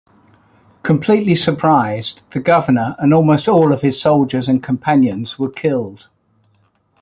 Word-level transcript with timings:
Completely 0.81 1.35
surprised, 1.35 2.23
the 2.31 2.39
governor 2.39 2.95
and 2.97 3.13
almost 3.13 3.47
all 3.47 3.71
of 3.71 3.81
his 3.81 4.01
soldiers 4.01 4.47
and 4.49 4.63
companions 4.63 5.37
were 5.37 5.51
killed. 5.51 6.09